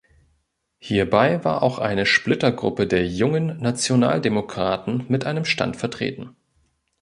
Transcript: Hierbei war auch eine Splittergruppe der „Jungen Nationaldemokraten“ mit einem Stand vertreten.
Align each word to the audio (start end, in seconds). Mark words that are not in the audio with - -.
Hierbei 0.79 1.45
war 1.45 1.61
auch 1.61 1.77
eine 1.77 2.07
Splittergruppe 2.07 2.87
der 2.87 3.05
„Jungen 3.05 3.59
Nationaldemokraten“ 3.61 5.05
mit 5.09 5.25
einem 5.27 5.45
Stand 5.45 5.77
vertreten. 5.77 6.35